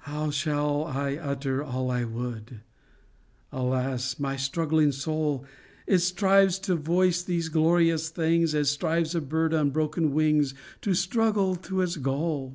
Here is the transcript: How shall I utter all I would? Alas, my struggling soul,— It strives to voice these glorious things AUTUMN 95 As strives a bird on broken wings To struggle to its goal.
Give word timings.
How 0.00 0.28
shall 0.30 0.84
I 0.84 1.16
utter 1.16 1.64
all 1.64 1.90
I 1.90 2.04
would? 2.04 2.60
Alas, 3.50 4.18
my 4.18 4.36
struggling 4.36 4.92
soul,— 4.92 5.46
It 5.86 6.00
strives 6.00 6.58
to 6.58 6.76
voice 6.76 7.22
these 7.22 7.48
glorious 7.48 8.10
things 8.10 8.50
AUTUMN 8.50 8.58
95 8.58 8.60
As 8.60 8.70
strives 8.70 9.14
a 9.14 9.20
bird 9.22 9.54
on 9.54 9.70
broken 9.70 10.12
wings 10.12 10.52
To 10.82 10.92
struggle 10.92 11.56
to 11.56 11.80
its 11.80 11.96
goal. 11.96 12.54